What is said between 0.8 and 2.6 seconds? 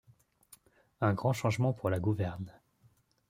Un grand changement pour la gouverne.